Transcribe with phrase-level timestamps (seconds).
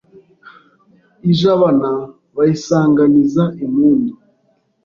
[1.31, 1.91] I Jabana
[2.35, 4.13] bayisanganiza impundu